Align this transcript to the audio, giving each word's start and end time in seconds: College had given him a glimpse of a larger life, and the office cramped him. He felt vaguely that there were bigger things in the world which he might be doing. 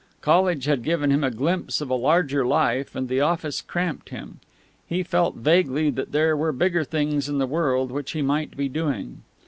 College 0.21 0.65
had 0.65 0.81
given 0.81 1.11
him 1.11 1.23
a 1.23 1.29
glimpse 1.29 1.79
of 1.79 1.91
a 1.91 1.93
larger 1.93 2.43
life, 2.43 2.95
and 2.95 3.07
the 3.07 3.21
office 3.21 3.61
cramped 3.61 4.09
him. 4.09 4.39
He 4.87 5.03
felt 5.03 5.35
vaguely 5.35 5.91
that 5.91 6.11
there 6.11 6.35
were 6.35 6.51
bigger 6.51 6.83
things 6.83 7.29
in 7.29 7.37
the 7.37 7.45
world 7.45 7.91
which 7.91 8.13
he 8.13 8.23
might 8.23 8.57
be 8.57 8.67
doing. 8.67 9.21